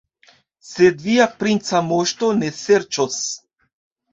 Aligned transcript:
Sed 0.69 1.03
via 1.09 1.27
princa 1.43 1.81
moŝto 1.91 2.33
ne 2.41 2.51
serĉos. 2.63 3.21